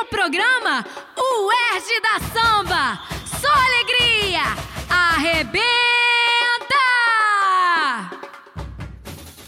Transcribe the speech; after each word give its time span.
o 0.00 0.04
programa 0.04 0.84
O 1.16 1.50
Erge 1.74 2.00
da 2.00 2.20
Samba. 2.28 3.00
Só 3.24 3.48
alegria! 3.48 4.42
Arrebenta! 4.88 5.58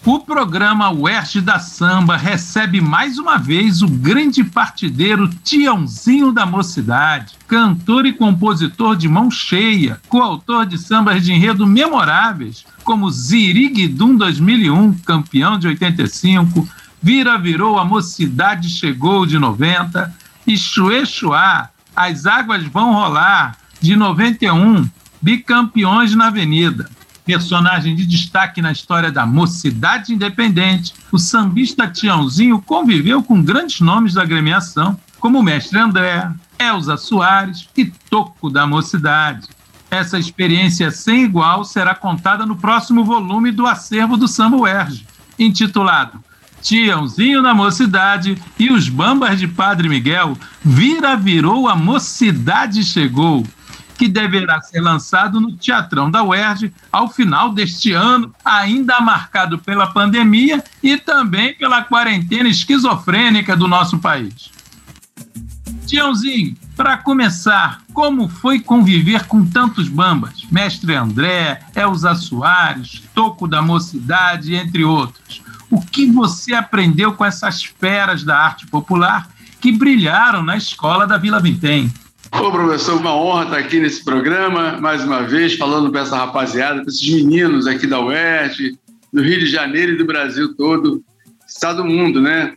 O 0.04 0.18
programa 0.18 0.90
Oeste 0.90 1.40
da 1.40 1.60
Samba 1.60 2.16
recebe 2.16 2.80
mais 2.80 3.16
uma 3.16 3.38
vez 3.38 3.80
o 3.80 3.86
grande 3.86 4.42
partideiro 4.42 5.28
Tiãozinho 5.28 6.32
da 6.32 6.44
Mocidade, 6.44 7.36
cantor 7.46 8.06
e 8.06 8.12
compositor 8.12 8.96
de 8.96 9.08
mão 9.08 9.30
cheia, 9.30 10.00
coautor 10.08 10.66
de 10.66 10.78
sambas 10.78 11.24
de 11.24 11.32
enredo 11.32 11.64
memoráveis, 11.64 12.64
como 12.82 13.10
Ziriguidum 13.10 14.16
2001, 14.16 14.94
campeão 15.00 15.56
de 15.58 15.68
85, 15.68 16.68
Vira 17.00 17.38
Virou, 17.38 17.78
A 17.78 17.84
Mocidade 17.84 18.68
Chegou 18.68 19.24
de 19.24 19.38
90, 19.38 20.12
Chuá, 20.56 21.70
As 21.94 22.26
Águas 22.26 22.64
Vão 22.64 22.92
Rolar, 22.92 23.56
de 23.80 23.96
91, 23.96 24.88
bicampeões 25.20 26.14
na 26.14 26.26
Avenida. 26.26 26.90
Personagem 27.24 27.94
de 27.94 28.06
destaque 28.06 28.60
na 28.60 28.72
história 28.72 29.12
da 29.12 29.24
mocidade 29.24 30.12
independente, 30.12 30.94
o 31.12 31.18
sambista 31.18 31.86
Tiãozinho 31.86 32.60
conviveu 32.60 33.22
com 33.22 33.42
grandes 33.42 33.80
nomes 33.80 34.14
da 34.14 34.22
agremiação, 34.22 34.98
como 35.18 35.38
o 35.38 35.42
mestre 35.42 35.78
André, 35.78 36.28
Elza 36.58 36.96
Soares 36.96 37.68
e 37.76 37.84
Toco 37.84 38.50
da 38.50 38.66
Mocidade. 38.66 39.48
Essa 39.90 40.18
experiência 40.18 40.90
sem 40.90 41.24
igual 41.24 41.64
será 41.64 41.94
contada 41.94 42.46
no 42.46 42.56
próximo 42.56 43.04
volume 43.04 43.50
do 43.50 43.66
acervo 43.66 44.16
do 44.16 44.28
Samba 44.28 44.68
Erge, 44.68 45.06
intitulado 45.38 46.22
Tiãozinho 46.60 47.40
na 47.42 47.54
Mocidade 47.54 48.36
e 48.58 48.70
os 48.70 48.88
Bambas 48.88 49.38
de 49.38 49.48
Padre 49.48 49.88
Miguel, 49.88 50.36
vira 50.62 51.16
virou 51.16 51.68
a 51.68 51.74
mocidade 51.74 52.84
chegou, 52.84 53.46
que 53.96 54.08
deverá 54.08 54.60
ser 54.62 54.80
lançado 54.80 55.40
no 55.40 55.56
Teatrão 55.56 56.10
da 56.10 56.22
UERJ 56.22 56.72
ao 56.90 57.08
final 57.08 57.52
deste 57.52 57.92
ano, 57.92 58.34
ainda 58.44 59.00
marcado 59.00 59.58
pela 59.58 59.86
pandemia 59.86 60.62
e 60.82 60.96
também 60.96 61.54
pela 61.54 61.82
quarentena 61.82 62.48
esquizofrênica 62.48 63.56
do 63.56 63.68
nosso 63.68 63.98
país. 63.98 64.50
Tiãozinho, 65.86 66.56
para 66.76 66.96
começar, 66.96 67.82
como 67.92 68.28
foi 68.28 68.60
conviver 68.60 69.26
com 69.26 69.44
tantos 69.44 69.88
bambas? 69.88 70.46
Mestre 70.50 70.94
André, 70.94 71.60
Elza 71.74 72.14
Soares, 72.14 73.02
Toco 73.14 73.48
da 73.48 73.60
Mocidade, 73.60 74.54
entre 74.54 74.84
outros. 74.84 75.42
O 75.70 75.80
que 75.80 76.06
você 76.06 76.52
aprendeu 76.52 77.12
com 77.12 77.24
essas 77.24 77.62
feras 77.62 78.24
da 78.24 78.36
arte 78.36 78.66
popular 78.66 79.30
que 79.60 79.70
brilharam 79.70 80.42
na 80.42 80.56
escola 80.56 81.06
da 81.06 81.16
Vila 81.16 81.38
Vintém? 81.38 81.92
Ô, 82.32 82.50
professor, 82.50 82.98
uma 82.98 83.14
honra 83.14 83.44
estar 83.44 83.58
aqui 83.58 83.78
nesse 83.78 84.04
programa, 84.04 84.80
mais 84.80 85.04
uma 85.04 85.22
vez, 85.22 85.56
falando 85.56 85.90
para 85.90 86.00
essa 86.00 86.16
rapaziada, 86.16 86.82
para 86.82 86.90
esses 86.90 87.08
meninos 87.08 87.66
aqui 87.66 87.86
da 87.86 88.00
UERJ, 88.00 88.78
do 89.12 89.22
Rio 89.22 89.38
de 89.38 89.46
Janeiro 89.46 89.92
e 89.92 89.96
do 89.96 90.04
Brasil 90.04 90.54
todo, 90.56 91.04
estado 91.46 91.82
do 91.82 91.88
mundo, 91.88 92.20
né? 92.20 92.54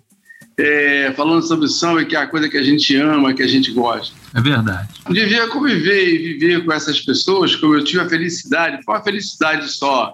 É, 0.57 1.11
falando 1.17 1.41
sobre 1.41 1.67
samba, 1.67 2.05
que 2.05 2.15
é 2.15 2.19
a 2.19 2.27
coisa 2.27 2.47
que 2.47 2.57
a 2.57 2.63
gente 2.63 2.95
ama, 2.95 3.33
que 3.33 3.41
a 3.41 3.47
gente 3.47 3.71
gosta. 3.71 4.15
É 4.35 4.41
verdade. 4.41 4.89
Devia 5.09 5.47
conviver 5.47 6.13
e 6.13 6.33
viver 6.33 6.63
com 6.63 6.71
essas 6.71 6.99
pessoas, 7.01 7.55
como 7.55 7.73
eu 7.73 7.83
tive 7.83 8.01
a 8.01 8.09
felicidade, 8.09 8.83
foi 8.83 8.95
uma 8.95 9.03
felicidade 9.03 9.67
só, 9.69 10.13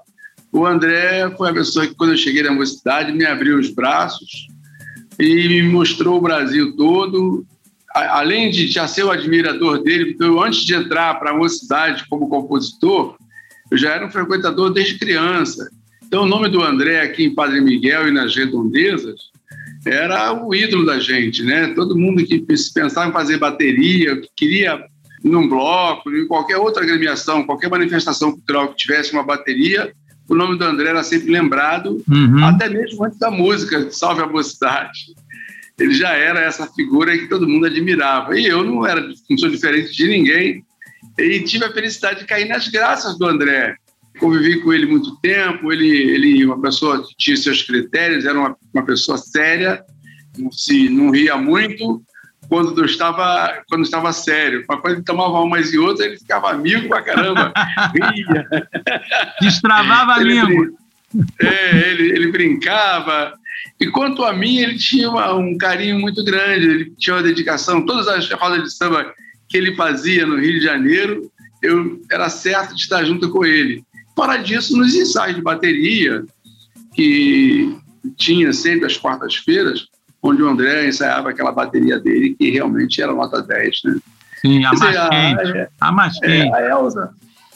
o 0.51 0.65
André 0.65 1.29
foi 1.37 1.49
a 1.49 1.53
pessoa 1.53 1.87
que, 1.87 1.95
quando 1.95 2.11
eu 2.11 2.17
cheguei 2.17 2.43
na 2.43 2.51
mocidade, 2.51 3.11
me 3.11 3.25
abriu 3.25 3.59
os 3.59 3.69
braços 3.69 4.47
e 5.19 5.47
me 5.47 5.63
mostrou 5.63 6.17
o 6.17 6.21
Brasil 6.21 6.75
todo. 6.75 7.45
Além 7.93 8.49
de 8.49 8.67
já 8.67 8.87
ser 8.87 9.03
o 9.03 9.11
admirador 9.11 9.83
dele, 9.83 10.07
porque 10.07 10.23
eu, 10.23 10.41
antes 10.41 10.61
de 10.61 10.73
entrar 10.73 11.19
para 11.19 11.31
a 11.31 11.37
mocidade 11.37 12.05
como 12.07 12.29
compositor, 12.29 13.15
eu 13.71 13.77
já 13.77 13.91
era 13.91 14.05
um 14.05 14.11
frequentador 14.11 14.71
desde 14.71 14.97
criança. 14.97 15.69
Então, 16.03 16.23
o 16.23 16.27
nome 16.27 16.49
do 16.49 16.63
André 16.63 17.01
aqui 17.01 17.23
em 17.23 17.35
Padre 17.35 17.61
Miguel 17.61 18.07
e 18.07 18.11
nas 18.11 18.35
redondezas 18.35 19.29
era 19.85 20.33
o 20.33 20.53
ídolo 20.53 20.85
da 20.85 20.99
gente, 20.99 21.43
né? 21.43 21.67
Todo 21.73 21.97
mundo 21.97 22.25
que 22.25 22.39
pensava 22.73 23.09
em 23.09 23.13
fazer 23.13 23.37
bateria, 23.37 24.19
que 24.19 24.29
queria 24.35 24.83
num 25.23 25.47
bloco, 25.47 26.09
em 26.09 26.27
qualquer 26.27 26.57
outra 26.57 26.83
agremiação, 26.83 27.43
qualquer 27.43 27.69
manifestação 27.69 28.31
cultural 28.31 28.69
que 28.69 28.77
tivesse 28.77 29.13
uma 29.13 29.23
bateria, 29.23 29.93
o 30.29 30.35
nome 30.35 30.57
do 30.57 30.63
André 30.63 30.89
era 30.89 31.03
sempre 31.03 31.31
lembrado, 31.31 32.03
uhum. 32.07 32.45
até 32.45 32.69
mesmo 32.69 33.03
antes 33.03 33.17
da 33.17 33.31
música 33.31 33.89
Salve 33.89 34.21
a 34.21 34.27
Mocidade. 34.27 35.15
Ele 35.77 35.93
já 35.93 36.11
era 36.11 36.41
essa 36.41 36.67
figura 36.67 37.17
que 37.17 37.27
todo 37.27 37.47
mundo 37.47 37.65
admirava. 37.65 38.39
E 38.39 38.45
eu 38.45 38.63
não 38.63 38.85
era, 38.85 39.01
não 39.01 39.37
sou 39.37 39.49
diferente 39.49 39.91
de 39.91 40.07
ninguém. 40.07 40.63
E 41.17 41.39
tive 41.41 41.65
a 41.65 41.73
felicidade 41.73 42.19
de 42.19 42.25
cair 42.25 42.47
nas 42.47 42.67
graças 42.67 43.17
do 43.17 43.25
André. 43.25 43.75
Convivi 44.19 44.59
com 44.61 44.71
ele 44.71 44.85
muito 44.85 45.15
tempo. 45.21 45.71
Ele, 45.71 45.89
ele 45.89 46.45
uma 46.45 46.61
pessoa 46.61 47.01
que 47.01 47.15
tinha 47.17 47.35
seus 47.35 47.63
critérios, 47.63 48.25
era 48.25 48.37
uma, 48.37 48.55
uma 48.73 48.85
pessoa 48.85 49.17
séria, 49.17 49.83
não 50.37 50.51
se 50.51 50.89
não 50.89 51.09
ria 51.09 51.37
muito, 51.37 52.03
quando 52.49 52.83
estava, 52.83 53.61
quando 53.69 53.83
estava 53.83 54.11
sério. 54.11 54.65
Mas 54.67 54.79
quando 54.81 54.93
ele 54.95 55.03
tomava 55.03 55.39
umas 55.39 55.71
e 55.71 55.77
outras, 55.77 56.07
ele 56.07 56.17
ficava 56.17 56.49
amigo 56.49 56.89
pra 56.89 57.03
caramba. 57.03 57.53
Ria. 57.93 58.47
Destravava 59.39 60.13
a 60.13 60.19
língua. 60.19 60.67
É, 61.39 61.89
ele, 61.91 62.09
ele 62.09 62.31
brincava. 62.31 63.33
E 63.79 63.87
quanto 63.87 64.25
a 64.25 64.33
mim, 64.33 64.57
ele 64.57 64.77
tinha 64.77 65.09
uma, 65.09 65.33
um 65.33 65.57
carinho 65.57 65.99
muito 65.99 66.23
grande, 66.23 66.65
ele 66.65 66.93
tinha 66.97 67.15
uma 67.15 67.23
dedicação. 67.23 67.85
Todas 67.85 68.07
as 68.07 68.29
rodas 68.31 68.63
de 68.63 68.73
samba 68.73 69.13
que 69.47 69.55
ele 69.55 69.75
fazia 69.75 70.25
no 70.25 70.39
Rio 70.39 70.59
de 70.59 70.65
Janeiro, 70.65 71.31
eu 71.61 72.01
era 72.11 72.29
certo 72.29 72.75
de 72.75 72.81
estar 72.81 73.03
junto 73.03 73.29
com 73.29 73.45
ele. 73.45 73.83
Fora 74.15 74.37
disso, 74.37 74.75
nos 74.75 74.95
ensaios 74.95 75.35
de 75.35 75.41
bateria, 75.41 76.25
que 76.93 77.77
tinha 78.17 78.51
sempre 78.53 78.85
às 78.85 78.97
quartas-feiras, 78.97 79.87
onde 80.21 80.41
o 80.41 80.47
André 80.47 80.87
ensaiava 80.87 81.29
aquela 81.29 81.51
bateria 81.51 81.99
dele, 81.99 82.35
que 82.37 82.49
realmente 82.49 83.01
era 83.01 83.13
nota 83.13 83.41
10, 83.41 83.81
né? 83.85 83.99
Sim, 84.41 84.63
a 84.63 84.73
mais 84.73 85.09
quente. 85.09 85.69
A, 85.79 85.91
mais 85.91 86.19
quente. 86.19 86.47
É, 86.47 86.53
a 86.53 86.69
Elza. 86.69 87.09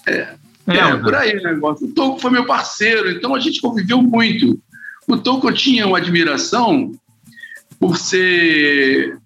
É, 0.08 0.36
é, 0.68 0.96
por 0.98 1.16
aí 1.16 1.38
o 1.38 1.44
negócio. 1.44 1.88
O 1.88 1.92
Toco 1.94 2.20
foi 2.20 2.32
meu 2.32 2.46
parceiro, 2.46 3.10
então 3.10 3.36
a 3.36 3.40
gente 3.40 3.62
conviveu 3.62 4.02
muito. 4.02 4.60
O 5.08 5.18
Toco 5.18 5.52
tinha 5.52 5.86
uma 5.86 5.98
admiração 5.98 6.92
por 7.80 7.98
ser, 7.98 9.18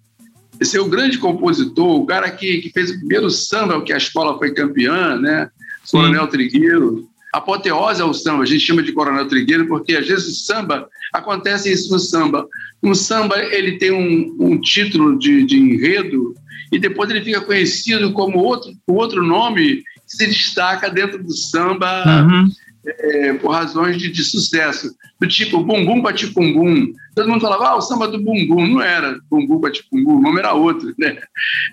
ser 0.60 0.80
o 0.80 0.88
grande 0.88 1.18
compositor, 1.18 2.00
o 2.00 2.06
cara 2.06 2.30
que, 2.30 2.58
que 2.58 2.70
fez 2.70 2.90
o 2.90 2.98
primeiro 2.98 3.30
samba 3.30 3.80
que 3.82 3.92
a 3.92 3.96
escola 3.96 4.36
foi 4.38 4.52
campeã, 4.52 5.16
né? 5.16 5.48
Sim. 5.84 5.98
Coronel 5.98 6.26
Trigueiro. 6.26 7.08
Apoteose 7.32 8.00
é 8.00 8.04
o 8.04 8.14
samba, 8.14 8.42
a 8.42 8.46
gente 8.46 8.60
chama 8.60 8.82
de 8.82 8.92
Coronel 8.92 9.28
Trigueiro, 9.28 9.66
porque 9.66 9.96
às 9.96 10.06
vezes 10.06 10.26
o 10.28 10.44
samba, 10.44 10.88
acontece 11.12 11.70
isso 11.70 11.92
no 11.92 11.98
samba. 11.98 12.46
Um 12.82 12.94
samba 12.94 13.38
ele 13.38 13.78
tem 13.78 13.90
um, 13.90 14.36
um 14.40 14.60
título 14.60 15.18
de, 15.18 15.44
de, 15.44 15.58
enredo 15.58 16.34
e 16.72 16.78
depois 16.78 17.10
ele 17.10 17.22
fica 17.22 17.40
conhecido 17.40 18.12
como 18.12 18.38
outro, 18.38 18.72
outro 18.86 19.22
nome 19.22 19.82
que 20.06 20.16
se 20.16 20.26
destaca 20.26 20.88
dentro 20.88 21.22
do 21.22 21.34
samba 21.34 22.22
uhum. 22.22 22.48
é, 22.86 23.32
por 23.34 23.50
razões 23.50 23.98
de, 23.98 24.10
de, 24.10 24.24
sucesso. 24.24 24.94
Do 25.20 25.26
tipo 25.26 25.62
Bumbum 25.62 26.00
Patipumbum. 26.02 26.92
Todo 27.14 27.28
mundo 27.28 27.40
falava, 27.40 27.70
ah, 27.70 27.76
o 27.76 27.80
samba 27.80 28.08
do 28.08 28.22
Bumbum. 28.22 28.66
Não 28.68 28.80
era 28.80 29.18
Bumbum 29.28 29.60
Patipumbum, 29.60 30.18
o 30.18 30.22
nome 30.22 30.38
era 30.38 30.54
outro. 30.54 30.94
Né? 30.96 31.18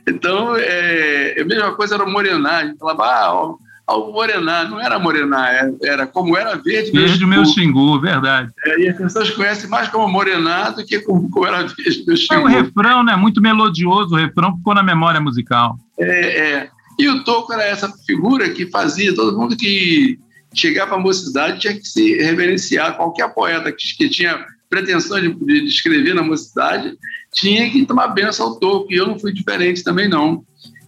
Então, 0.08 0.58
é, 0.58 1.40
a 1.40 1.46
mesma 1.46 1.76
coisa 1.76 1.96
era 1.96 2.04
o 2.04 2.66
gente 2.66 2.78
falava, 2.78 3.06
ah, 3.06 3.56
ao 3.85 4.12
Morená. 4.12 4.63
Não 4.66 4.79
era 4.79 4.97
Morená, 4.97 5.50
era, 5.50 5.75
era 5.84 6.07
como 6.07 6.35
era 6.35 6.56
Verde 6.56 6.91
Verde 6.91 7.25
Meu 7.25 7.46
Xingu, 7.46 8.00
verdade. 8.00 8.51
É, 8.66 8.79
e 8.79 8.90
as 8.90 8.97
pessoas 8.97 9.29
conhecem 9.31 9.69
mais 9.69 9.90
como 9.90 10.07
Morená 10.07 10.72
do 10.72 10.85
que 10.85 11.00
como, 11.00 11.29
como 11.29 11.46
era 11.46 11.63
Verde 11.63 12.03
Meu 12.07 12.18
Xingu. 12.18 12.34
É 12.34 12.40
o 12.40 12.47
refrão, 12.47 13.03
né? 13.03 13.16
Muito 13.16 13.41
melodioso, 13.41 14.16
o 14.16 14.18
refrão 14.18 14.57
ficou 14.57 14.73
na 14.73 14.84
memória 14.84 15.22
musical. 15.22 15.78
É, 15.99 16.53
é. 16.53 16.70
E 16.97 17.09
o 17.09 17.23
Toco 17.23 17.53
era 17.53 17.64
essa 17.64 17.91
figura 18.05 18.49
que 18.49 18.67
fazia 18.67 19.14
todo 19.14 19.37
mundo 19.37 19.55
que 19.58 20.17
chegava 20.53 20.96
à 20.96 20.99
mocidade 20.99 21.59
tinha 21.59 21.73
que 21.73 21.85
se 21.85 22.17
reverenciar. 22.17 22.96
Qualquer 22.96 23.28
poeta 23.34 23.72
que, 23.72 23.97
que 23.97 24.09
tinha 24.09 24.46
pretensão 24.70 25.20
de, 25.20 25.34
de 25.34 25.66
escrever 25.66 26.16
na 26.16 26.23
mocidade 26.23 26.93
tinha 27.34 27.70
que 27.70 27.85
tomar 27.85 28.08
benção 28.08 28.47
ao 28.47 28.59
Toco. 28.59 28.91
E 28.91 28.96
eu 28.96 29.08
não 29.08 29.20
fui 29.20 29.34
diferente 29.34 29.84
também, 29.84 30.08
não. 30.08 30.43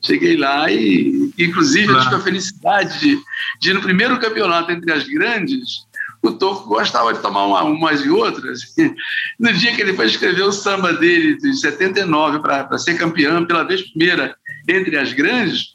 Cheguei 0.07 0.37
lá 0.37 0.71
e, 0.71 1.31
inclusive, 1.37 1.87
claro. 1.87 1.99
eu 1.99 2.03
tive 2.05 2.15
a 2.15 2.23
felicidade 2.23 2.99
de, 2.99 3.19
de, 3.59 3.73
no 3.73 3.81
primeiro 3.81 4.17
campeonato 4.19 4.71
entre 4.71 4.89
as 4.93 5.05
grandes, 5.05 5.85
o 6.23 6.31
Toco 6.31 6.69
gostava 6.69 7.13
de 7.13 7.21
tomar 7.21 7.45
uma, 7.45 7.63
umas 7.63 8.01
e 8.01 8.09
outras. 8.09 8.61
No 9.39 9.53
dia 9.53 9.75
que 9.75 9.81
ele 9.81 9.93
foi 9.93 10.07
escrever 10.07 10.41
o 10.41 10.51
samba 10.51 10.93
dele, 10.93 11.37
de 11.37 11.53
79, 11.53 12.39
para 12.39 12.77
ser 12.79 12.97
campeão 12.97 13.45
pela 13.45 13.63
vez 13.63 13.83
primeira 13.83 14.35
entre 14.67 14.97
as 14.97 15.13
grandes, 15.13 15.67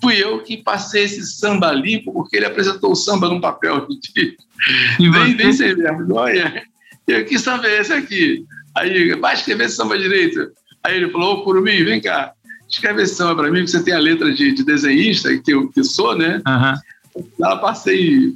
fui 0.00 0.16
eu 0.16 0.42
que 0.42 0.56
passei 0.56 1.04
esse 1.04 1.22
samba 1.26 1.72
limpo, 1.72 2.10
porque 2.12 2.38
ele 2.38 2.46
apresentou 2.46 2.92
o 2.92 2.96
samba 2.96 3.28
num 3.28 3.40
papel. 3.40 3.86
De, 4.98 5.10
bem, 5.10 5.36
bem 5.36 5.52
sem 5.52 5.74
vergonha. 5.74 6.62
Eu, 7.06 7.24
que 7.24 7.38
samba 7.38 7.66
é 7.66 7.80
esse 7.80 7.92
aqui? 7.92 8.46
Aí, 8.74 9.12
vai 9.16 9.34
escrever 9.34 9.68
samba 9.68 9.98
direito. 9.98 10.52
Aí 10.82 10.96
ele 10.96 11.10
falou, 11.10 11.34
ô 11.34 11.44
Curumim, 11.44 11.84
vem 11.84 12.00
cá, 12.00 12.32
escreve 12.72 13.02
esse 13.02 13.14
samba 13.14 13.36
para 13.36 13.50
mim, 13.50 13.64
que 13.64 13.70
você 13.70 13.82
tem 13.82 13.94
a 13.94 13.98
letra 13.98 14.32
de, 14.32 14.52
de 14.52 14.64
desenhista, 14.64 15.36
que 15.38 15.52
eu 15.52 15.68
que 15.68 15.84
sou, 15.84 16.16
né? 16.16 16.40
Uhum. 16.46 17.22
Lá 17.38 17.56
passei, 17.56 18.34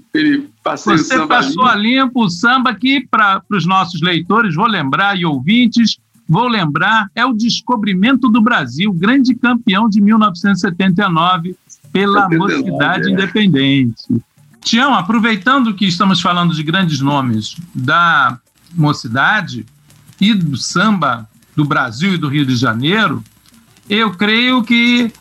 passei 0.63 0.99
Você 0.99 1.27
passou 1.27 1.65
a 1.65 1.75
limpo 1.75 2.25
o 2.25 2.29
samba 2.29 2.75
que, 2.75 3.07
para 3.11 3.43
os 3.51 3.67
nossos 3.67 4.03
leitores, 4.03 4.55
vou 4.55 4.67
lembrar, 4.67 5.19
e 5.19 5.25
ouvintes, 5.25 5.97
vou 6.29 6.47
lembrar, 6.47 7.09
é 7.15 7.25
o 7.25 7.33
Descobrimento 7.33 8.29
do 8.29 8.43
Brasil, 8.43 8.93
grande 8.93 9.35
campeão 9.35 9.89
de 9.89 10.01
1979 10.01 11.57
pela 11.91 12.29
79, 12.29 12.37
Mocidade 12.37 13.09
é. 13.09 13.13
Independente. 13.13 14.23
Tião, 14.61 14.95
aproveitando 14.95 15.73
que 15.73 15.87
estamos 15.87 16.21
falando 16.21 16.55
de 16.55 16.63
grandes 16.63 17.01
nomes 17.01 17.57
da 17.75 18.39
mocidade 18.75 19.65
e 20.21 20.35
do 20.35 20.57
samba 20.57 21.27
do 21.55 21.65
Brasil 21.65 22.15
e 22.15 22.19
do 22.19 22.29
Rio 22.29 22.45
de 22.45 22.57
Janeiro, 22.57 23.25
eu 23.89 24.13
creio 24.13 24.63
que, 24.63 25.13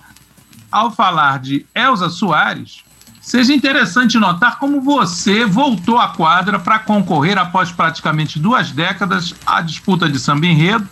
ao 0.71 0.91
falar 0.91 1.39
de 1.39 1.65
Elza 1.73 2.09
Soares, 2.09 2.83
seja 3.21 3.53
interessante 3.53 4.17
notar 4.17 4.59
como 4.59 4.81
você 4.81 5.45
voltou 5.45 5.99
à 5.99 6.09
quadra 6.09 6.59
para 6.59 6.79
concorrer 6.79 7.37
após 7.37 7.71
praticamente 7.71 8.39
duas 8.39 8.71
décadas 8.71 9.33
à 9.45 9.61
disputa 9.61 10.09
de 10.09 10.19
samba 10.19 10.45
enredo, 10.47 10.87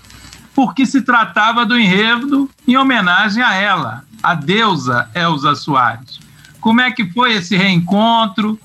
porque 0.55 0.85
se 0.85 1.01
tratava 1.01 1.65
do 1.65 1.77
enredo 1.77 2.49
em 2.67 2.77
homenagem 2.77 3.41
a 3.41 3.53
ela, 3.53 4.03
a 4.21 4.35
deusa 4.35 5.09
Elza 5.15 5.55
Soares. 5.55 6.19
Como 6.59 6.79
é 6.79 6.91
que 6.91 7.05
foi 7.11 7.33
esse 7.33 7.57
reencontro? 7.57 8.59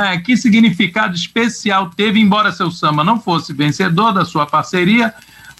É? 0.00 0.16
Que 0.18 0.36
significado 0.36 1.14
especial 1.14 1.90
teve, 1.90 2.20
embora 2.20 2.52
seu 2.52 2.70
samba 2.70 3.04
não 3.04 3.20
fosse 3.20 3.52
vencedor 3.52 4.12
da 4.12 4.24
sua 4.24 4.46
parceria, 4.46 5.12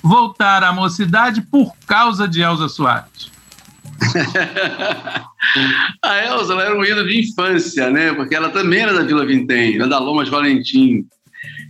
voltar 0.04 0.62
à 0.62 0.70
mocidade 0.70 1.40
por 1.40 1.74
causa 1.86 2.28
de 2.28 2.42
Elza 2.42 2.68
Soares? 2.68 3.32
a 6.02 6.18
Elza 6.26 6.54
era 6.60 6.78
um 6.78 6.84
ídolo 6.84 7.08
de 7.08 7.20
infância, 7.20 7.90
né? 7.90 8.12
Porque 8.12 8.34
ela 8.34 8.50
também 8.50 8.80
era 8.80 8.92
da 8.92 9.02
Vila 9.02 9.24
Vintém, 9.24 9.76
era 9.76 9.88
da 9.88 9.98
Lomas 9.98 10.28
Valentim. 10.28 11.06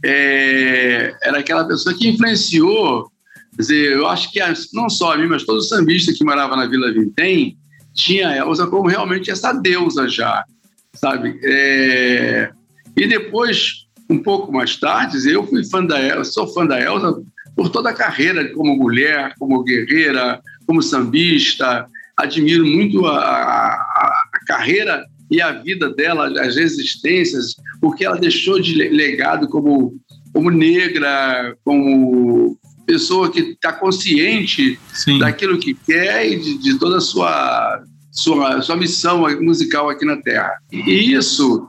É, 0.04 1.14
era 1.22 1.38
aquela 1.38 1.64
pessoa 1.64 1.94
que 1.96 2.08
influenciou, 2.08 3.08
quer 3.54 3.62
dizer, 3.62 3.92
eu 3.92 4.08
acho 4.08 4.32
que 4.32 4.40
não 4.72 4.90
só 4.90 5.12
a 5.12 5.16
mim, 5.16 5.28
mas 5.28 5.44
todo 5.44 5.62
sambista 5.62 6.12
que 6.12 6.24
morava 6.24 6.56
na 6.56 6.66
Vila 6.66 6.92
Vintém 6.92 7.56
tinha 7.94 8.30
a 8.30 8.36
Elza 8.36 8.66
como 8.66 8.88
realmente 8.88 9.30
essa 9.30 9.52
deusa 9.52 10.08
já, 10.08 10.44
sabe? 10.92 11.38
É, 11.44 12.50
e 12.96 13.06
depois, 13.06 13.86
um 14.10 14.20
pouco 14.20 14.52
mais 14.52 14.76
tarde, 14.76 15.30
eu 15.30 15.46
fui 15.46 15.64
fã 15.64 15.84
da 15.84 16.02
Elza, 16.02 16.32
sou 16.32 16.52
fã 16.52 16.66
da 16.66 16.80
Elza 16.80 17.22
por 17.56 17.68
toda 17.68 17.90
a 17.90 17.94
carreira 17.94 18.52
como 18.52 18.76
mulher, 18.76 19.34
como 19.38 19.62
guerreira, 19.62 20.40
como 20.66 20.82
sambista. 20.82 21.86
Admiro 22.16 22.64
muito 22.64 23.06
a, 23.06 23.18
a, 23.18 24.22
a 24.32 24.46
carreira 24.46 25.04
e 25.30 25.40
a 25.40 25.52
vida 25.52 25.92
dela, 25.94 26.28
as 26.40 26.56
resistências, 26.56 27.56
o 27.82 27.92
que 27.92 28.04
ela 28.04 28.16
deixou 28.16 28.60
de 28.60 28.74
legado 28.74 29.48
como, 29.48 29.96
como 30.32 30.50
negra, 30.50 31.56
como 31.64 32.58
pessoa 32.86 33.30
que 33.32 33.40
está 33.40 33.72
consciente 33.72 34.78
Sim. 34.92 35.18
daquilo 35.18 35.58
que 35.58 35.74
quer 35.74 36.30
e 36.30 36.38
de, 36.38 36.58
de, 36.58 36.78
toda 36.78 36.98
a 36.98 37.00
sua, 37.00 37.82
sua, 38.12 38.60
sua 38.62 38.76
missão 38.76 39.24
musical 39.40 39.88
aqui 39.88 40.04
na 40.04 40.16
Terra. 40.16 40.52
E 40.70 41.14
isso 41.14 41.66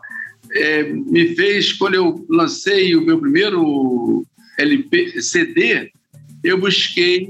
é, 0.52 0.84
me 0.84 1.36
fez, 1.36 1.74
quando 1.74 1.96
eu 1.96 2.26
lancei 2.30 2.96
o 2.96 3.02
meu 3.02 3.20
primeiro 3.20 4.26
LP, 4.57 5.22
CD, 5.22 5.92
eu 6.44 6.60
busquei 6.60 7.28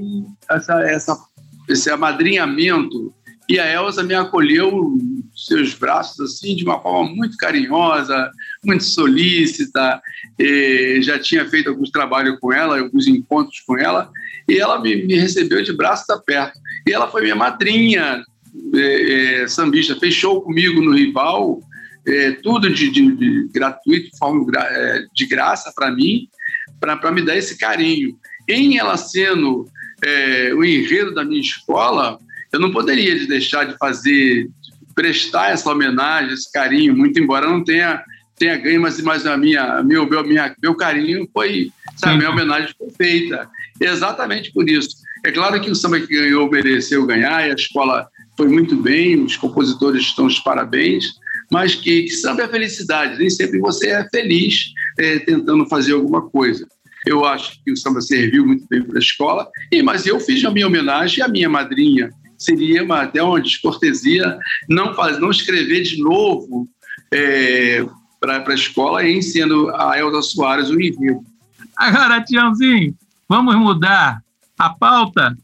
essa, 0.50 0.80
essa, 0.82 1.18
esse 1.68 1.90
amadrinhamento 1.90 3.14
e 3.48 3.60
a 3.60 3.72
Elsa 3.72 4.02
me 4.02 4.14
acolheu 4.14 4.98
seus 5.34 5.74
braços 5.74 6.18
assim 6.20 6.56
de 6.56 6.64
uma 6.64 6.80
forma 6.80 7.14
muito 7.14 7.36
carinhosa, 7.36 8.30
muito 8.64 8.82
solícita. 8.82 10.00
já 11.00 11.18
tinha 11.18 11.48
feito 11.48 11.70
alguns 11.70 11.90
trabalhos 11.90 12.38
com 12.40 12.52
ela, 12.52 12.78
alguns 12.78 13.06
encontros 13.06 13.60
com 13.60 13.78
ela, 13.78 14.10
e 14.48 14.58
ela 14.58 14.80
me, 14.80 15.06
me 15.06 15.14
recebeu 15.14 15.62
de 15.62 15.72
braços 15.72 16.10
abertos. 16.10 16.60
E 16.88 16.92
ela 16.92 17.08
foi 17.08 17.22
minha 17.22 17.36
madrinha 17.36 18.24
é, 18.74 19.42
é, 19.42 19.48
sambista, 19.48 19.96
fez 19.96 20.14
show 20.14 20.42
comigo 20.42 20.80
no 20.80 20.92
Rival, 20.92 21.60
é, 22.06 22.32
tudo 22.32 22.72
de, 22.72 22.90
de, 22.90 23.16
de 23.16 23.48
gratuito, 23.52 24.10
de, 24.10 24.18
forma, 24.18 24.46
é, 24.58 25.04
de 25.12 25.26
graça 25.26 25.72
para 25.74 25.90
mim 25.90 26.28
para 26.80 27.12
me 27.12 27.22
dar 27.22 27.36
esse 27.36 27.58
carinho. 27.58 28.16
Em 28.48 28.78
ela 28.78 28.96
sendo 28.96 29.66
é, 30.04 30.52
o 30.54 30.64
enredo 30.64 31.14
da 31.14 31.24
minha 31.24 31.40
escola, 31.40 32.18
eu 32.52 32.60
não 32.60 32.70
poderia 32.70 33.26
deixar 33.26 33.64
de 33.64 33.76
fazer, 33.76 34.44
de 34.44 34.94
prestar 34.94 35.50
essa 35.50 35.70
homenagem, 35.70 36.32
esse 36.32 36.50
carinho, 36.52 36.96
muito 36.96 37.18
embora 37.18 37.46
não 37.46 37.64
tenha, 37.64 38.02
tenha 38.38 38.56
ganho, 38.56 38.80
mas, 38.80 39.00
mas 39.00 39.26
a 39.26 39.36
minha, 39.36 39.82
meu, 39.82 40.08
meu, 40.08 40.24
minha, 40.24 40.54
meu 40.62 40.74
carinho 40.74 41.28
foi, 41.32 41.70
sabe, 41.96 42.18
minha 42.18 42.30
homenagem 42.30 42.74
foi 42.78 42.90
feita. 42.90 43.48
Exatamente 43.80 44.52
por 44.52 44.68
isso. 44.68 44.96
É 45.24 45.32
claro 45.32 45.60
que 45.60 45.70
o 45.70 45.74
samba 45.74 45.98
que 45.98 46.06
ganhou 46.06 46.50
mereceu 46.50 47.04
ganhar, 47.06 47.46
e 47.46 47.50
a 47.50 47.54
escola 47.54 48.08
foi 48.36 48.48
muito 48.48 48.76
bem, 48.76 49.22
os 49.24 49.36
compositores 49.36 50.02
estão 50.02 50.28
de 50.28 50.42
parabéns, 50.42 51.14
mas 51.50 51.74
que, 51.74 52.02
que 52.02 52.10
samba 52.10 52.42
é 52.42 52.48
felicidade, 52.48 53.18
nem 53.18 53.30
sempre 53.30 53.58
você 53.58 53.88
é 53.90 54.08
feliz 54.08 54.72
é, 54.98 55.18
tentando 55.20 55.66
fazer 55.66 55.92
alguma 55.92 56.22
coisa. 56.22 56.66
Eu 57.06 57.24
acho 57.24 57.62
que 57.62 57.70
o 57.70 57.76
samba 57.76 58.00
serviu 58.00 58.44
muito 58.44 58.66
bem 58.68 58.82
para 58.82 58.96
a 58.96 59.00
escola, 59.00 59.48
e, 59.70 59.82
mas 59.82 60.06
eu 60.06 60.18
fiz 60.18 60.44
a 60.44 60.50
minha 60.50 60.66
homenagem 60.66 61.22
à 61.22 61.28
minha 61.28 61.48
madrinha. 61.48 62.10
Seria 62.36 62.82
uma, 62.82 63.02
até 63.02 63.22
uma 63.22 63.40
descortesia 63.40 64.38
não, 64.68 64.92
faz, 64.94 65.18
não 65.18 65.30
escrever 65.30 65.82
de 65.82 66.02
novo 66.02 66.68
é, 67.12 67.86
para 68.20 68.44
a 68.46 68.54
escola 68.54 69.06
em 69.06 69.22
sendo 69.22 69.70
a 69.74 69.98
Elza 69.98 70.20
Soares 70.22 70.68
o 70.68 70.80
enredo. 70.80 71.24
Agora, 71.76 72.22
Tiãozinho, 72.22 72.94
vamos 73.28 73.54
mudar 73.54 74.20
a 74.58 74.70
pauta 74.70 75.36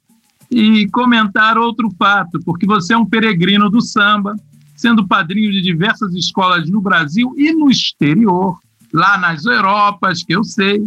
e 0.50 0.86
comentar 0.88 1.56
outro 1.56 1.90
fato, 1.98 2.38
porque 2.44 2.66
você 2.66 2.92
é 2.92 2.96
um 2.96 3.06
peregrino 3.06 3.70
do 3.70 3.80
samba, 3.80 4.34
sendo 4.82 5.06
padrinho 5.06 5.52
de 5.52 5.62
diversas 5.62 6.12
escolas 6.12 6.68
no 6.68 6.80
Brasil 6.80 7.32
e 7.38 7.52
no 7.52 7.70
exterior, 7.70 8.58
lá 8.92 9.16
nas 9.16 9.44
Europas, 9.44 10.24
que 10.24 10.34
eu 10.34 10.42
sei. 10.42 10.84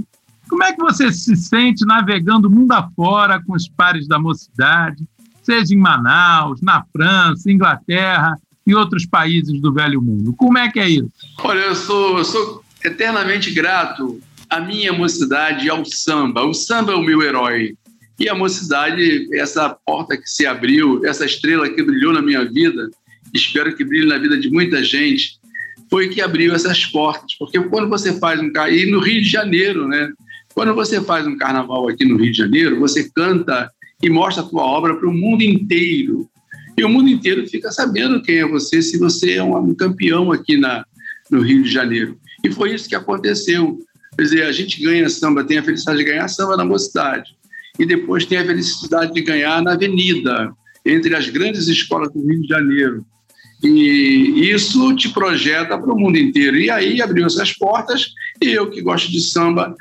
Como 0.50 0.64
é 0.64 0.74
que 0.74 0.82
você 0.82 1.12
se 1.14 1.34
sente 1.38 1.86
navegando 1.86 2.52
mundo 2.52 2.74
afora 2.74 3.42
com 3.42 3.54
os 3.54 3.70
pares 3.70 4.06
da 4.06 4.20
mocidade, 4.20 5.02
seja 5.42 5.74
em 5.74 5.78
Manaus, 5.78 6.62
na 6.62 6.84
França, 6.92 7.50
Inglaterra 7.50 8.38
e 8.68 8.76
outros 8.76 9.06
países 9.06 9.62
do 9.62 9.74
velho 9.74 10.02
mundo? 10.02 10.34
Como 10.34 10.58
é 10.58 10.70
que 10.70 10.80
é 10.80 10.90
isso? 10.90 11.10
Olha, 11.40 11.60
eu 11.60 11.76
sou, 11.76 12.18
eu 12.18 12.26
sou 12.26 12.64
eternamente 12.84 13.50
grato 13.52 14.20
à 14.50 14.60
minha 14.60 14.92
mocidade 14.92 15.70
ao 15.70 15.86
samba. 15.86 16.44
O 16.44 16.54
samba 16.54 16.92
é 16.92 16.96
o 16.96 17.02
meu 17.02 17.22
herói. 17.24 17.78
E 18.20 18.28
a 18.28 18.36
mocidade, 18.36 19.28
essa 19.34 19.70
porta 19.86 20.18
que 20.18 20.30
se 20.30 20.46
abriu, 20.46 21.06
essa 21.06 21.26
estrela 21.26 21.70
que 21.70 21.82
brilhou 21.82 22.14
na 22.14 22.22
minha 22.22 22.46
vida, 22.46 22.90
espero 23.36 23.76
que 23.76 23.84
brilhe 23.84 24.08
na 24.08 24.18
vida 24.18 24.38
de 24.38 24.50
muita 24.50 24.84
gente, 24.84 25.40
foi 25.90 26.10
que 26.10 26.22
abriu 26.22 26.54
essas 26.54 26.86
portas. 26.86 27.36
Porque 27.38 27.60
quando 27.60 27.90
você 27.90 28.18
faz 28.20 28.40
um 28.40 28.52
e 28.70 28.86
no 28.92 29.00
Rio 29.00 29.22
de 29.22 29.30
Janeiro, 29.30 29.88
né? 29.88 30.10
Quando 30.54 30.74
você 30.74 31.02
faz 31.02 31.28
um 31.28 31.38
carnaval 31.38 31.90
aqui 31.90 32.06
no 32.06 32.18
Rio 32.18 32.32
de 32.32 32.38
Janeiro, 32.38 32.80
você 32.80 33.10
canta 33.14 33.70
e 34.02 34.10
mostra 34.10 34.44
a 34.44 34.48
tua 34.48 34.64
obra 34.64 34.96
para 34.96 35.08
o 35.08 35.14
mundo 35.14 35.42
inteiro. 35.42 36.30
E 36.78 36.84
o 36.84 36.90
mundo 36.90 37.10
inteiro 37.10 37.46
fica 37.48 37.72
sabendo 37.72 38.22
quem 38.22 38.38
é 38.38 38.48
você, 38.48 38.82
se 38.82 38.98
você 38.98 39.34
é 39.34 39.44
um, 39.44 39.74
campeão 39.74 40.32
aqui 40.32 40.58
na, 40.58 40.86
no 41.30 41.42
Rio 41.42 41.64
de 41.64 41.72
Janeiro. 41.72 42.18
E 42.44 42.52
foi 42.52 42.74
isso 42.74 42.88
que 42.88 42.96
aconteceu. 42.96 43.78
Quer 44.18 44.24
dizer, 44.24 44.44
a 44.44 44.52
gente 44.52 44.82
ganha 44.82 45.10
samba, 45.10 45.44
tem 45.44 45.58
a 45.58 45.64
felicidade 45.64 46.00
de 46.00 46.06
ganhar 46.06 46.28
samba 46.28 46.56
na 46.56 46.66
mocidade. 46.66 47.36
E 47.78 47.86
depois 47.86 48.26
tem 48.26 48.38
a 48.38 48.46
felicidade 48.46 49.14
de 49.14 49.22
ganhar 49.22 49.62
na 49.62 49.74
avenida, 49.74 50.54
entre 50.86 51.16
as 51.16 51.30
grandes 51.30 51.68
escolas 51.68 52.12
do 52.14 52.26
Rio 52.26 52.42
de 52.42 52.48
Janeiro. 52.48 53.06
E 53.66 54.52
isso 54.52 54.96
te 54.96 55.10
projeta 55.10 55.78
para 55.78 55.92
o 55.92 56.00
mundo 56.00 56.18
inteiro. 56.18 56.56
E 56.58 56.70
aí 56.70 57.02
abriu 57.02 57.26
essas 57.26 57.52
portas 57.52 58.12
e 58.40 58.50
eu 58.50 58.70
que 58.70 58.82
gosto 58.82 59.12
de 59.12 59.20
samba 59.20 59.76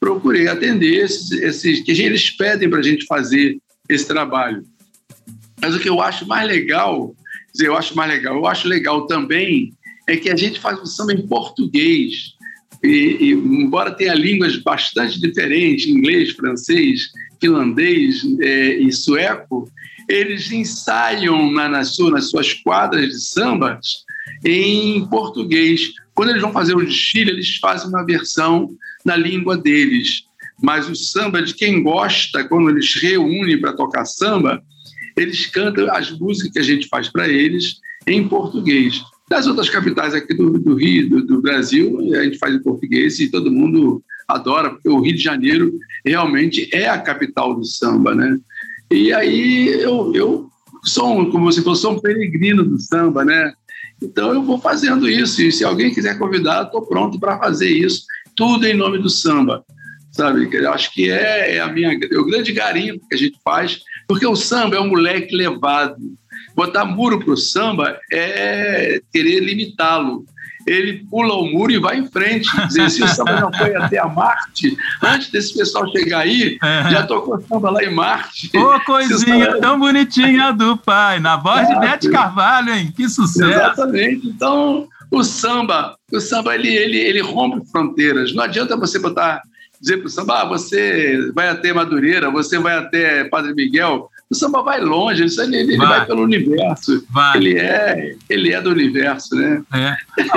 procurei 0.00 0.48
atender 0.48 1.04
esses, 1.04 1.30
esses 1.30 1.80
que 1.80 1.92
eles 1.92 2.30
pedem 2.30 2.68
para 2.68 2.80
a 2.80 2.82
gente 2.82 3.06
fazer 3.06 3.58
esse 3.88 4.06
trabalho. 4.06 4.64
Mas 5.60 5.76
o 5.76 5.78
que 5.78 5.88
eu 5.88 6.00
acho 6.00 6.26
mais 6.26 6.48
legal, 6.48 7.14
dizer, 7.52 7.68
eu 7.68 7.76
acho 7.76 7.94
mais 7.94 8.10
legal, 8.10 8.34
eu 8.34 8.46
acho 8.46 8.66
legal 8.66 9.06
também 9.06 9.72
é 10.08 10.16
que 10.16 10.30
a 10.30 10.36
gente 10.36 10.58
faz 10.58 10.80
um 10.80 10.86
samba 10.86 11.12
em 11.12 11.26
português. 11.26 12.34
E, 12.82 13.16
e, 13.20 13.30
embora 13.32 13.92
tenha 13.92 14.14
línguas 14.14 14.56
bastante 14.56 15.20
diferentes, 15.20 15.86
inglês, 15.86 16.30
francês, 16.30 17.10
finlandês 17.40 18.24
é, 18.40 18.74
e 18.74 18.90
sueco, 18.90 19.70
eles 20.10 20.50
ensaiam 20.50 21.50
na, 21.52 21.68
nas, 21.68 21.94
suas, 21.94 22.12
nas 22.12 22.30
suas 22.30 22.52
quadras 22.52 23.08
de 23.08 23.20
sambas 23.20 24.04
em 24.44 25.06
português. 25.08 25.92
Quando 26.14 26.30
eles 26.30 26.42
vão 26.42 26.52
fazer 26.52 26.74
o 26.74 26.84
desfile, 26.84 27.30
eles 27.30 27.56
fazem 27.56 27.88
uma 27.88 28.04
versão 28.04 28.68
na 29.04 29.16
língua 29.16 29.56
deles. 29.56 30.24
mas 30.62 30.90
o 30.90 30.94
samba 30.94 31.40
de 31.40 31.54
quem 31.54 31.82
gosta, 31.82 32.44
quando 32.44 32.68
eles 32.68 32.94
reúnem 32.94 33.58
para 33.58 33.72
tocar 33.72 34.04
samba, 34.04 34.62
eles 35.16 35.46
cantam 35.46 35.90
as 35.90 36.10
músicas 36.10 36.52
que 36.52 36.58
a 36.58 36.62
gente 36.62 36.88
faz 36.88 37.08
para 37.08 37.28
eles 37.28 37.80
em 38.06 38.28
português. 38.28 39.02
Das 39.28 39.46
outras 39.46 39.70
capitais 39.70 40.12
aqui 40.12 40.34
do, 40.34 40.58
do 40.58 40.74
Rio, 40.74 41.08
do, 41.08 41.24
do, 41.24 41.40
Brasil, 41.40 41.98
a 42.14 42.24
gente 42.24 42.38
faz 42.38 42.54
em 42.54 42.62
português 42.62 43.20
e 43.20 43.30
todo 43.30 43.50
mundo 43.50 44.02
adora, 44.26 44.70
porque 44.70 44.88
o 44.88 45.00
Rio 45.00 45.14
de 45.14 45.22
Janeiro 45.22 45.72
realmente 46.04 46.68
é 46.72 46.88
a 46.88 46.98
capital 46.98 47.54
do 47.54 47.64
samba, 47.64 48.14
né? 48.14 48.38
E 48.90 49.12
aí 49.12 49.68
eu, 49.68 50.12
eu 50.14 50.50
sou, 50.82 51.18
um, 51.18 51.30
como 51.30 51.50
você 51.50 51.62
falou, 51.62 51.76
sou 51.76 51.92
um 51.92 52.00
peregrino 52.00 52.64
do 52.64 52.78
samba, 52.78 53.24
né? 53.24 53.52
Então 54.02 54.32
eu 54.34 54.42
vou 54.42 54.58
fazendo 54.58 55.08
isso, 55.08 55.42
e 55.42 55.52
se 55.52 55.64
alguém 55.64 55.94
quiser 55.94 56.18
convidar, 56.18 56.64
estou 56.64 56.82
pronto 56.82 57.18
para 57.20 57.38
fazer 57.38 57.70
isso, 57.70 58.04
tudo 58.34 58.66
em 58.66 58.74
nome 58.74 58.98
do 58.98 59.10
samba, 59.10 59.64
sabe? 60.10 60.48
Eu 60.52 60.72
acho 60.72 60.92
que 60.92 61.10
é, 61.10 61.56
é 61.56 61.60
a 61.60 61.68
minha, 61.68 61.92
é 61.92 62.18
o 62.18 62.24
grande 62.24 62.52
garimpo 62.52 63.06
que 63.08 63.14
a 63.14 63.18
gente 63.18 63.38
faz, 63.44 63.80
porque 64.08 64.26
o 64.26 64.34
samba 64.34 64.76
é 64.76 64.80
um 64.80 64.88
moleque 64.88 65.36
levado. 65.36 65.96
Botar 66.56 66.84
muro 66.84 67.20
para 67.20 67.32
o 67.32 67.36
samba 67.36 67.96
é 68.10 69.00
querer 69.12 69.40
limitá-lo 69.40 70.24
ele 70.66 71.04
pula 71.10 71.34
o 71.34 71.46
muro 71.46 71.72
e 71.72 71.78
vai 71.78 71.98
em 71.98 72.06
frente. 72.06 72.48
Dizer, 72.66 72.90
se 72.90 73.02
o 73.02 73.08
samba 73.08 73.38
não 73.40 73.52
foi 73.52 73.74
até 73.74 73.98
a 73.98 74.08
Marte, 74.08 74.76
antes 75.02 75.30
desse 75.30 75.56
pessoal 75.56 75.90
chegar 75.90 76.20
aí, 76.20 76.58
é. 76.62 76.90
já 76.90 77.06
tocou 77.06 77.40
samba 77.40 77.70
lá 77.70 77.82
em 77.82 77.94
Marte. 77.94 78.50
Ô, 78.56 78.80
coisinha 78.80 79.46
samba... 79.46 79.60
tão 79.60 79.78
bonitinha 79.78 80.52
do 80.52 80.76
pai, 80.76 81.20
na 81.20 81.36
voz 81.36 81.66
de 81.68 81.78
Bete 81.78 82.10
Carvalho, 82.10 82.74
hein? 82.74 82.92
Que 82.94 83.08
sucesso! 83.08 83.50
Exatamente. 83.50 84.28
Então, 84.28 84.88
o 85.10 85.24
samba, 85.24 85.96
o 86.12 86.20
samba 86.20 86.54
ele, 86.54 86.68
ele, 86.68 86.98
ele 86.98 87.20
rompe 87.20 87.66
fronteiras. 87.70 88.34
Não 88.34 88.44
adianta 88.44 88.76
você 88.76 88.98
botar 88.98 89.42
dizer 89.80 89.96
para 89.96 90.06
o 90.06 90.10
samba, 90.10 90.42
ah, 90.42 90.44
você 90.44 91.30
vai 91.34 91.48
até 91.48 91.72
Madureira, 91.72 92.30
você 92.30 92.58
vai 92.58 92.76
até 92.76 93.24
Padre 93.24 93.54
Miguel, 93.54 94.10
o 94.30 94.34
samba 94.34 94.62
vai 94.62 94.80
longe, 94.80 95.24
ele, 95.24 95.56
ele 95.56 95.76
vai. 95.76 95.88
vai. 95.88 96.06
pelo 96.06 96.22
universo. 96.22 97.04
Vai. 97.10 97.36
Ele 97.36 97.58
é, 97.58 98.14
ele 98.28 98.52
é 98.52 98.62
do 98.62 98.70
universo, 98.70 99.34
né? 99.34 99.60
É. 99.72 99.96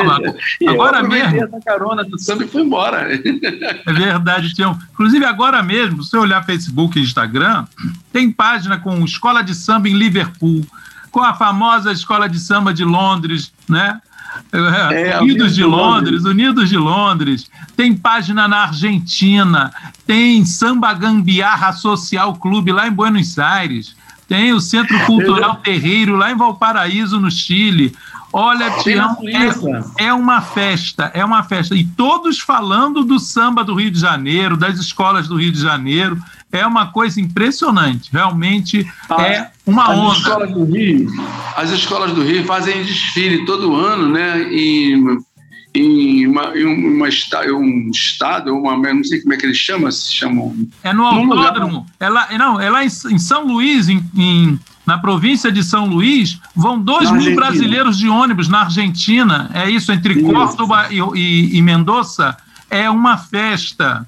agora 0.67 1.03
mesmo. 1.03 1.43
essa 1.43 1.59
carona 1.63 2.03
do 2.03 2.17
samba 2.19 2.43
e 2.43 2.47
foi 2.47 2.63
embora. 2.63 3.07
É 3.13 3.93
verdade, 3.93 4.51
Tião. 4.55 4.79
Inclusive, 4.93 5.23
agora 5.25 5.61
mesmo, 5.61 6.03
se 6.03 6.09
você 6.09 6.17
olhar 6.17 6.43
Facebook 6.43 6.97
e 6.97 7.03
Instagram, 7.03 7.67
tem 8.11 8.31
página 8.31 8.79
com 8.79 9.05
Escola 9.05 9.43
de 9.43 9.53
Samba 9.53 9.87
em 9.87 9.93
Liverpool, 9.93 10.65
com 11.11 11.21
a 11.21 11.35
famosa 11.35 11.91
Escola 11.91 12.27
de 12.27 12.39
Samba 12.39 12.73
de 12.73 12.83
Londres, 12.83 13.53
né? 13.69 14.01
É, 14.91 15.19
Unidos 15.19 15.55
de 15.55 15.63
Londres, 15.63 16.25
Unidos 16.25 16.69
de 16.69 16.77
Londres, 16.77 17.49
tem 17.75 17.95
página 17.95 18.47
na 18.47 18.63
Argentina, 18.63 19.73
tem 20.05 20.45
Samba 20.45 20.93
Gambiarra 20.93 21.73
Social 21.73 22.35
Clube 22.35 22.71
lá 22.71 22.87
em 22.87 22.91
Buenos 22.91 23.39
Aires, 23.39 23.95
tem 24.27 24.53
o 24.53 24.61
Centro 24.61 24.97
Cultural 25.05 25.55
Terreiro 25.57 26.15
lá 26.15 26.31
em 26.31 26.35
Valparaíso, 26.35 27.19
no 27.19 27.31
Chile. 27.31 27.93
Olha, 28.31 28.71
Tião, 28.81 29.17
é, 29.97 30.05
é, 30.05 30.13
uma 30.13 30.41
festa, 30.41 31.11
é 31.13 31.23
uma 31.23 31.43
festa. 31.43 31.75
E 31.75 31.85
todos 31.85 32.39
falando 32.39 33.03
do 33.03 33.19
samba 33.19 33.63
do 33.63 33.75
Rio 33.75 33.91
de 33.91 33.99
Janeiro, 33.99 34.57
das 34.57 34.79
escolas 34.79 35.27
do 35.27 35.35
Rio 35.35 35.51
de 35.51 35.61
Janeiro. 35.61 36.17
É 36.53 36.65
uma 36.67 36.91
coisa 36.91 37.19
impressionante. 37.19 38.09
Realmente 38.13 38.87
ah, 39.09 39.21
é 39.23 39.51
uma 39.65 39.91
as 39.91 39.97
onda. 39.97 40.17
Escolas 40.17 40.51
do 40.51 40.63
Rio, 40.65 41.11
as 41.57 41.69
escolas 41.71 42.11
do 42.13 42.23
Rio 42.23 42.45
fazem 42.45 42.83
desfile 42.83 43.43
todo 43.45 43.75
ano, 43.75 44.07
né? 44.07 44.43
Em, 44.43 45.17
em, 45.73 46.27
uma, 46.27 46.55
em 46.55 46.65
uma, 46.65 47.07
um 47.07 47.89
estado, 47.89 48.55
uma, 48.55 48.77
não 48.77 49.03
sei 49.03 49.21
como 49.21 49.33
é 49.33 49.37
que 49.37 49.47
eles 49.47 49.57
chamam, 49.57 49.91
se 49.91 50.13
chamam. 50.13 50.55
É 50.83 50.93
no 50.93 51.03
autódromo. 51.03 51.87
É 51.99 52.07
lá, 52.07 52.27
não, 52.37 52.61
é 52.61 52.69
lá 52.69 52.83
em, 52.83 52.87
em 52.87 53.17
São 53.17 53.47
Luís, 53.47 53.89
em, 53.89 54.03
em 54.15 54.59
na 54.85 54.97
província 54.97 55.51
de 55.51 55.63
São 55.63 55.85
Luís, 55.85 56.39
vão 56.55 56.79
2 56.79 57.11
mil 57.11 57.35
brasileiros 57.35 57.97
de 57.97 58.09
ônibus 58.09 58.47
na 58.47 58.61
Argentina. 58.61 59.49
É 59.53 59.69
isso, 59.69 59.91
entre 59.91 60.15
isso. 60.15 60.31
Córdoba 60.31 60.87
e, 60.91 60.99
e, 61.15 61.57
e 61.57 61.61
Mendoza. 61.61 62.35
É 62.69 62.89
uma 62.89 63.17
festa. 63.17 64.07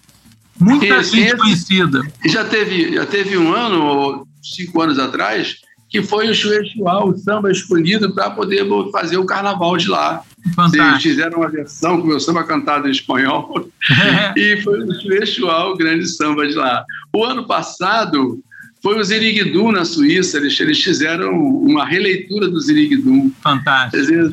Muita 0.60 1.04
gente 1.04 1.36
conhecida. 1.38 2.02
Já 2.26 2.46
teve, 2.46 2.94
já 2.94 3.06
teve 3.06 3.38
um 3.38 3.54
ano, 3.54 4.28
cinco 4.42 4.82
anos 4.82 4.98
atrás, 4.98 5.58
que 5.90 6.02
foi 6.02 6.30
o 6.30 6.36
Chuechuá, 6.36 7.06
o 7.06 7.18
samba 7.18 7.52
escolhido 7.52 8.14
para 8.14 8.30
poder 8.30 8.66
fazer 8.92 9.18
o 9.18 9.26
carnaval 9.26 9.78
de 9.78 9.88
lá. 9.88 10.24
Fantástico. 10.56 10.84
Eles 10.84 11.04
fizeram 11.04 11.40
uma 11.40 11.50
versão 11.50 11.98
com 11.98 12.04
o 12.04 12.08
meu 12.08 12.20
samba 12.20 12.44
cantado 12.44 12.88
em 12.88 12.92
espanhol 12.92 13.70
e 14.36 14.62
foi 14.62 14.84
o 14.84 15.02
Chuechuá, 15.02 15.72
o 15.72 15.78
grande 15.78 16.08
samba 16.08 16.48
de 16.48 16.54
lá. 16.54 16.84
O 17.14 17.24
ano 17.24 17.46
passado 17.46 18.40
foi 18.82 19.00
o 19.00 19.04
Ziriguidum 19.04 19.72
na 19.72 19.84
Suíça, 19.84 20.38
eles, 20.38 20.60
eles 20.60 20.84
fizeram 20.84 21.34
uma 21.34 21.86
releitura 21.86 22.48
do 22.48 22.60
Ziriguidum. 22.60 23.32
Fantástico. 23.42 23.98
Dizer, 23.98 24.30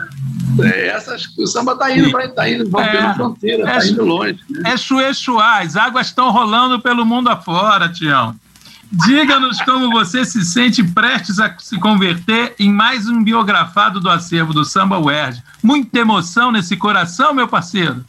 é, 0.60 0.88
essas, 0.88 1.26
o 1.38 1.46
samba 1.46 1.72
está 1.72 1.96
indo 1.96 2.10
para 2.10 2.28
tá 2.28 2.48
indo, 2.48 2.64
rompendo 2.64 2.96
é, 2.96 3.14
fronteira, 3.14 3.62
está 3.64 3.86
é, 3.86 3.88
indo 3.90 4.04
longe. 4.04 4.38
Né? 4.50 4.72
É 4.72 4.76
chuê-chuá, 4.76 5.60
as 5.60 5.76
águas 5.76 6.08
estão 6.08 6.30
rolando 6.30 6.80
pelo 6.80 7.06
mundo 7.06 7.28
afora, 7.28 7.88
Tião. 7.88 8.34
Diga-nos 9.06 9.60
como 9.62 9.90
você 9.90 10.22
se 10.24 10.44
sente 10.44 10.84
prestes 10.84 11.38
a 11.38 11.56
se 11.58 11.78
converter 11.78 12.54
em 12.58 12.70
mais 12.70 13.08
um 13.08 13.24
biografado 13.24 13.98
do 13.98 14.10
acervo 14.10 14.52
do 14.52 14.66
Samba 14.66 14.98
UERJ. 14.98 15.42
Muita 15.62 16.00
emoção 16.00 16.52
nesse 16.52 16.76
coração, 16.76 17.32
meu 17.32 17.48
parceiro. 17.48 18.04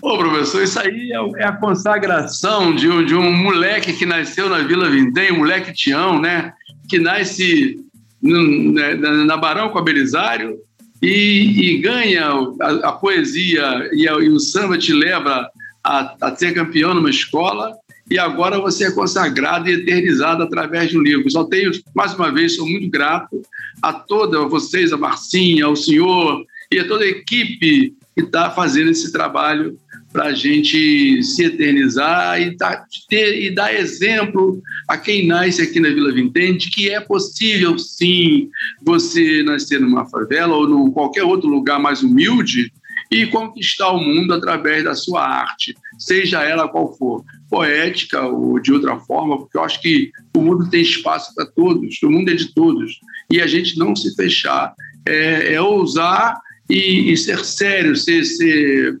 Ô, 0.00 0.16
professor, 0.16 0.62
isso 0.62 0.80
aí 0.80 1.12
é, 1.12 1.42
é 1.42 1.46
a 1.46 1.52
consagração 1.52 2.74
de 2.74 2.88
um, 2.88 3.04
de 3.04 3.14
um 3.14 3.30
moleque 3.30 3.92
que 3.92 4.06
nasceu 4.06 4.48
na 4.48 4.58
Vila 4.58 4.88
Vindem, 4.88 5.32
um 5.32 5.38
moleque 5.40 5.72
Tião, 5.72 6.18
né? 6.18 6.54
Que 6.88 6.98
nasce 6.98 7.76
né, 8.22 8.94
na 8.94 9.36
Barão 9.36 9.68
com 9.68 9.78
a 9.78 9.82
Belisário 9.82 10.56
e, 11.02 11.72
e 11.72 11.78
ganha 11.78 12.30
a, 12.60 12.70
a 12.88 12.92
poesia 12.92 13.90
e, 13.92 14.08
a, 14.08 14.12
e, 14.12 14.28
o 14.28 14.38
samba 14.38 14.78
te 14.78 14.92
leva 14.92 15.50
a, 15.82 16.14
a 16.20 16.36
ser 16.36 16.54
campeão 16.54 16.94
numa 16.94 17.10
escola 17.10 17.74
e 18.08 18.18
agora 18.18 18.60
você 18.60 18.86
é 18.86 18.90
consagrado 18.92 19.68
e 19.68 19.72
eternizado 19.72 20.42
através 20.42 20.90
de 20.90 20.98
um 20.98 21.02
livro. 21.02 21.30
Só 21.30 21.44
tenho, 21.44 21.72
mais 21.94 22.14
uma 22.14 22.30
vez, 22.30 22.56
sou 22.56 22.68
muito 22.68 22.88
grato 22.88 23.42
a 23.82 23.92
toda 23.92 24.46
vocês, 24.46 24.92
a 24.92 24.96
Marcinha, 24.96 25.66
ao 25.66 25.74
senhor 25.74 26.44
e 26.70 26.78
a 26.78 26.86
toda 26.86 27.04
a 27.04 27.08
equipe 27.08 27.94
que 28.14 28.22
está 28.22 28.50
fazendo 28.50 28.90
esse 28.90 29.10
trabalho 29.10 29.76
para 30.12 30.24
a 30.24 30.34
gente 30.34 31.22
se 31.22 31.44
eternizar 31.44 32.40
e, 32.40 32.56
tá, 32.56 32.84
ter, 33.08 33.42
e 33.42 33.54
dar 33.54 33.74
exemplo 33.74 34.62
a 34.88 34.96
quem 34.96 35.26
nasce 35.26 35.62
aqui 35.62 35.80
na 35.80 35.88
Vila 35.88 36.12
Vintém 36.12 36.56
de 36.56 36.70
que 36.70 36.90
é 36.90 37.00
possível, 37.00 37.78
sim, 37.78 38.50
você 38.84 39.42
nascer 39.42 39.80
numa 39.80 40.08
favela 40.08 40.54
ou 40.54 40.88
em 40.88 40.92
qualquer 40.92 41.24
outro 41.24 41.48
lugar 41.48 41.80
mais 41.80 42.02
humilde 42.02 42.70
e 43.10 43.26
conquistar 43.26 43.90
o 43.90 44.00
mundo 44.00 44.32
através 44.32 44.84
da 44.84 44.94
sua 44.94 45.22
arte, 45.22 45.74
seja 45.98 46.42
ela 46.42 46.68
qual 46.68 46.96
for, 46.96 47.22
poética 47.50 48.22
ou 48.22 48.58
de 48.58 48.72
outra 48.72 48.98
forma, 49.00 49.38
porque 49.38 49.58
eu 49.58 49.62
acho 49.62 49.80
que 49.82 50.10
o 50.34 50.40
mundo 50.40 50.70
tem 50.70 50.80
espaço 50.80 51.34
para 51.34 51.44
todos, 51.44 52.02
o 52.02 52.10
mundo 52.10 52.30
é 52.30 52.34
de 52.34 52.54
todos, 52.54 52.98
e 53.30 53.40
a 53.40 53.46
gente 53.46 53.78
não 53.78 53.94
se 53.94 54.14
fechar, 54.14 54.74
é, 55.06 55.54
é 55.54 55.60
ousar 55.60 56.40
e, 56.70 57.12
e, 57.12 57.16
ser 57.18 57.44
sério, 57.44 57.94
ser, 57.94 58.24
ser 58.24 58.98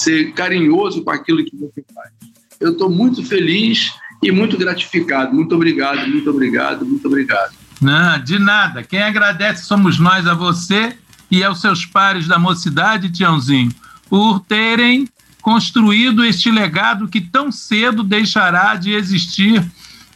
ser 0.00 0.32
carinhoso 0.32 1.02
com 1.02 1.10
aquilo 1.10 1.44
que 1.44 1.56
você 1.56 1.84
faz. 1.94 2.10
Eu 2.58 2.72
estou 2.72 2.90
muito 2.90 3.22
feliz 3.24 3.92
e 4.22 4.30
muito 4.32 4.56
gratificado. 4.56 5.34
Muito 5.34 5.54
obrigado, 5.54 6.08
muito 6.08 6.30
obrigado, 6.30 6.86
muito 6.86 7.06
obrigado. 7.06 7.52
Não, 7.80 8.22
de 8.22 8.38
nada. 8.38 8.82
Quem 8.82 9.02
agradece 9.02 9.64
somos 9.64 9.98
nós 9.98 10.26
a 10.26 10.34
você 10.34 10.96
e 11.30 11.44
aos 11.44 11.60
seus 11.60 11.84
pares 11.84 12.26
da 12.26 12.38
mocidade, 12.38 13.10
Tiãozinho, 13.10 13.72
por 14.08 14.40
terem 14.40 15.06
construído 15.40 16.24
este 16.24 16.50
legado 16.50 17.08
que 17.08 17.20
tão 17.20 17.50
cedo 17.50 18.02
deixará 18.02 18.74
de 18.74 18.92
existir, 18.92 19.64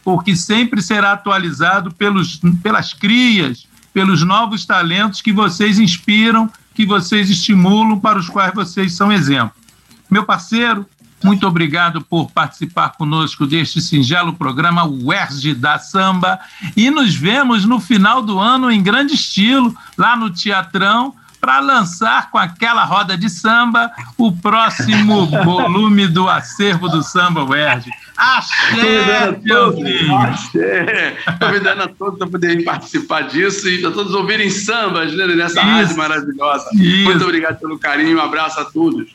porque 0.03 0.35
sempre 0.35 0.81
será 0.81 1.13
atualizado 1.13 1.91
pelos, 1.95 2.39
pelas 2.61 2.93
crias, 2.93 3.67
pelos 3.93 4.23
novos 4.23 4.65
talentos 4.65 5.21
que 5.21 5.31
vocês 5.31 5.79
inspiram, 5.79 6.51
que 6.75 6.85
vocês 6.85 7.29
estimulam, 7.29 7.99
para 7.99 8.19
os 8.19 8.29
quais 8.29 8.53
vocês 8.53 8.93
são 8.93 9.11
exemplo. 9.11 9.64
Meu 10.09 10.23
parceiro, 10.23 10.85
muito 11.23 11.47
obrigado 11.47 12.01
por 12.01 12.31
participar 12.31 12.89
conosco 12.89 13.47
deste 13.47 13.81
singelo 13.81 14.33
programa 14.33 14.85
UERJ 14.85 15.55
da 15.55 15.79
Samba. 15.79 16.39
E 16.77 16.91
nos 16.91 17.15
vemos 17.15 17.65
no 17.65 17.79
final 17.79 18.21
do 18.21 18.39
ano 18.39 18.69
em 18.69 18.83
grande 18.83 19.15
estilo, 19.15 19.75
lá 19.97 20.15
no 20.15 20.29
Teatrão, 20.29 21.15
para 21.41 21.59
lançar 21.59 22.31
com 22.31 22.37
aquela 22.37 22.83
roda 22.83 23.17
de 23.17 23.29
samba 23.29 23.91
o 24.17 24.31
próximo 24.31 25.25
volume 25.43 26.07
do 26.07 26.27
acervo 26.27 26.89
do 26.89 27.03
Samba 27.03 27.43
UERJ. 27.43 27.89
Axé, 28.17 29.33
Convidando 29.33 30.15
Axé. 30.15 31.17
Convidando 31.39 31.83
a 31.83 31.87
todos 31.87 32.17
para 32.17 32.27
poderem 32.27 32.63
participar 32.63 33.21
disso 33.23 33.67
e 33.67 33.81
todos 33.81 34.13
ouvirem 34.13 34.49
sambas 34.49 35.13
né, 35.15 35.27
nessa 35.27 35.59
Isso. 35.61 35.69
rádio 35.69 35.97
maravilhosa. 35.97 36.69
Isso. 36.73 37.03
Muito 37.03 37.23
obrigado 37.23 37.59
pelo 37.59 37.77
carinho, 37.77 38.17
um 38.17 38.21
abraço 38.21 38.59
a 38.59 38.65
todos. 38.65 39.07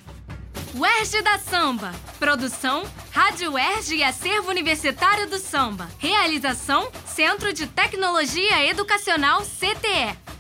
UERJ 0.74 1.22
da 1.22 1.36
Samba. 1.38 1.92
Produção, 2.18 2.84
Rádio 3.10 3.52
UERJ 3.52 3.96
e 3.96 4.04
Acervo 4.04 4.50
Universitário 4.50 5.28
do 5.28 5.38
Samba. 5.38 5.88
Realização, 5.98 6.88
Centro 7.06 7.52
de 7.52 7.66
Tecnologia 7.66 8.64
Educacional 8.66 9.42
CTE. 9.42 10.39